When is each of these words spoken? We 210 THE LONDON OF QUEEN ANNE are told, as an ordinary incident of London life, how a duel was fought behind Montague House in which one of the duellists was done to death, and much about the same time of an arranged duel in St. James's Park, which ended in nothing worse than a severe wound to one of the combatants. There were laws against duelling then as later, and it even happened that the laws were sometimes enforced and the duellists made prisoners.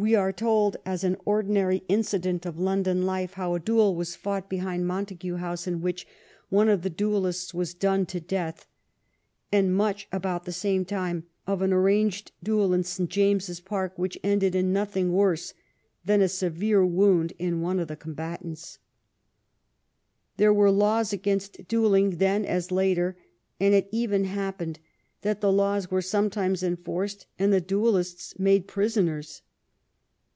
We 0.00 0.10
210 0.12 0.20
THE 0.20 0.52
LONDON 0.52 0.62
OF 0.62 0.62
QUEEN 0.62 0.70
ANNE 0.70 0.86
are 0.86 0.92
told, 0.92 0.94
as 0.94 1.04
an 1.04 1.16
ordinary 1.24 1.82
incident 1.88 2.46
of 2.46 2.58
London 2.60 3.02
life, 3.04 3.32
how 3.32 3.56
a 3.56 3.58
duel 3.58 3.96
was 3.96 4.14
fought 4.14 4.48
behind 4.48 4.86
Montague 4.86 5.34
House 5.38 5.66
in 5.66 5.80
which 5.80 6.06
one 6.50 6.68
of 6.68 6.82
the 6.82 6.88
duellists 6.90 7.52
was 7.52 7.74
done 7.74 8.06
to 8.06 8.20
death, 8.20 8.64
and 9.50 9.74
much 9.74 10.06
about 10.12 10.44
the 10.44 10.52
same 10.52 10.84
time 10.84 11.26
of 11.48 11.62
an 11.62 11.72
arranged 11.72 12.30
duel 12.44 12.72
in 12.72 12.84
St. 12.84 13.10
James's 13.10 13.58
Park, 13.58 13.98
which 13.98 14.16
ended 14.22 14.54
in 14.54 14.72
nothing 14.72 15.10
worse 15.12 15.52
than 16.04 16.20
a 16.22 16.28
severe 16.28 16.86
wound 16.86 17.32
to 17.36 17.54
one 17.58 17.80
of 17.80 17.88
the 17.88 17.96
combatants. 17.96 18.78
There 20.36 20.54
were 20.54 20.70
laws 20.70 21.12
against 21.12 21.66
duelling 21.66 22.18
then 22.18 22.44
as 22.44 22.70
later, 22.70 23.16
and 23.58 23.74
it 23.74 23.88
even 23.90 24.26
happened 24.26 24.78
that 25.22 25.40
the 25.40 25.50
laws 25.50 25.90
were 25.90 26.02
sometimes 26.02 26.62
enforced 26.62 27.26
and 27.36 27.52
the 27.52 27.60
duellists 27.60 28.38
made 28.38 28.68
prisoners. 28.68 29.42